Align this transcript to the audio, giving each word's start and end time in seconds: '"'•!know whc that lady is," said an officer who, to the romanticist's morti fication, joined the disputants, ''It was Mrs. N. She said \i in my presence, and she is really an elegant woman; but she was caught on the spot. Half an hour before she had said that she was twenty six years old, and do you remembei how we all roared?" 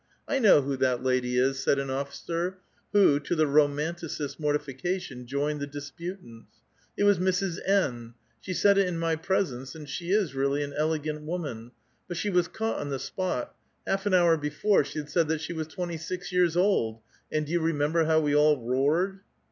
'"'•!know 0.41 0.59
whc 0.63 0.79
that 0.79 1.03
lady 1.03 1.37
is," 1.37 1.61
said 1.61 1.77
an 1.77 1.91
officer 1.91 2.57
who, 2.91 3.19
to 3.19 3.35
the 3.35 3.45
romanticist's 3.45 4.39
morti 4.39 4.57
fication, 4.57 5.25
joined 5.25 5.59
the 5.59 5.67
disputants, 5.67 6.57
''It 6.97 7.03
was 7.05 7.19
Mrs. 7.19 7.59
N. 7.69 8.15
She 8.39 8.51
said 8.55 8.79
\i 8.79 8.81
in 8.81 8.97
my 8.97 9.15
presence, 9.15 9.75
and 9.75 9.87
she 9.87 10.09
is 10.09 10.33
really 10.33 10.63
an 10.63 10.73
elegant 10.75 11.21
woman; 11.21 11.69
but 12.07 12.17
she 12.17 12.31
was 12.31 12.47
caught 12.47 12.79
on 12.79 12.89
the 12.89 12.97
spot. 12.97 13.53
Half 13.85 14.07
an 14.07 14.15
hour 14.15 14.37
before 14.37 14.83
she 14.83 14.97
had 14.97 15.07
said 15.11 15.27
that 15.27 15.39
she 15.41 15.53
was 15.53 15.67
twenty 15.67 15.97
six 15.97 16.31
years 16.31 16.57
old, 16.57 16.99
and 17.31 17.45
do 17.45 17.51
you 17.51 17.59
remembei 17.59 18.07
how 18.07 18.21
we 18.21 18.35
all 18.35 18.57
roared?" 18.59 19.19